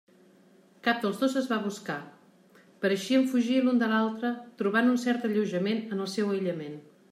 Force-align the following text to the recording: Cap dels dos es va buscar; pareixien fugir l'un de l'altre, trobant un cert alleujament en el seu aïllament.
Cap 0.85 1.03
dels 1.03 1.19
dos 1.23 1.35
es 1.41 1.49
va 1.51 1.59
buscar; 1.65 1.97
pareixien 2.87 3.29
fugir 3.35 3.61
l'un 3.67 3.83
de 3.83 3.91
l'altre, 3.93 4.33
trobant 4.63 4.93
un 4.95 5.01
cert 5.07 5.31
alleujament 5.31 5.85
en 5.97 6.05
el 6.07 6.13
seu 6.19 6.37
aïllament. 6.37 6.77